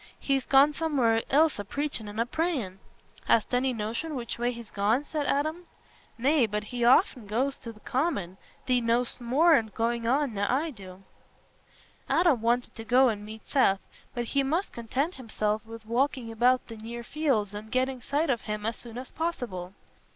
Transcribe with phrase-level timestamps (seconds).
[0.19, 2.79] He's gone somewhere else a preachin' and a prayin'."
[3.25, 5.67] "Hast any notion which way he's gone?" said Adam.
[6.17, 8.37] "Nay, but he aften goes to th' Common.
[8.65, 11.03] Thee know'st more o's goings nor I do."
[12.09, 13.79] Adam wanted to go and meet Seth,
[14.15, 18.41] but he must content himself with walking about the near fields and getting sight of
[18.41, 19.75] him as soon as possible.